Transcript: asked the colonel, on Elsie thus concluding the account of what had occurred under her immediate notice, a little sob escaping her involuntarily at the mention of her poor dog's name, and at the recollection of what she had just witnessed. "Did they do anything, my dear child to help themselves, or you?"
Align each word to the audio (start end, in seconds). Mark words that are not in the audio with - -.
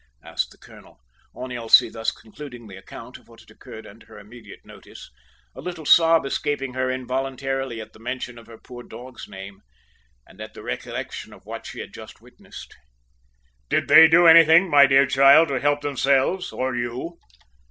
asked 0.23 0.49
the 0.49 0.57
colonel, 0.57 0.99
on 1.35 1.51
Elsie 1.51 1.87
thus 1.87 2.09
concluding 2.09 2.65
the 2.65 2.75
account 2.75 3.19
of 3.19 3.27
what 3.27 3.41
had 3.41 3.51
occurred 3.51 3.85
under 3.85 4.07
her 4.07 4.17
immediate 4.17 4.65
notice, 4.65 5.11
a 5.55 5.61
little 5.61 5.85
sob 5.85 6.25
escaping 6.25 6.73
her 6.73 6.89
involuntarily 6.89 7.79
at 7.79 7.93
the 7.93 7.99
mention 7.99 8.39
of 8.39 8.47
her 8.47 8.57
poor 8.57 8.81
dog's 8.81 9.27
name, 9.27 9.61
and 10.25 10.41
at 10.41 10.55
the 10.55 10.63
recollection 10.63 11.33
of 11.33 11.45
what 11.45 11.67
she 11.67 11.81
had 11.81 11.93
just 11.93 12.19
witnessed. 12.19 12.75
"Did 13.69 13.87
they 13.87 14.07
do 14.07 14.25
anything, 14.25 14.71
my 14.71 14.87
dear 14.87 15.05
child 15.05 15.49
to 15.49 15.59
help 15.59 15.81
themselves, 15.81 16.51
or 16.51 16.75
you?" 16.75 17.19